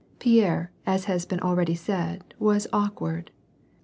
Pierre, 0.17 0.71
as 0.83 1.05
has 1.05 1.27
been 1.27 1.39
already 1.41 1.75
said, 1.75 2.33
was 2.39 2.65
awkward. 2.73 3.29